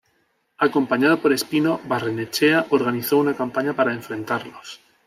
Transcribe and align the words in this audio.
Acompañado 0.67 1.15
por 1.21 1.31
Espino, 1.31 1.79
Barrenechea 1.87 2.65
organizó 2.71 3.19
una 3.19 3.35
campaña 3.35 3.73
para 3.75 3.93
enfrentarlos. 3.93 4.81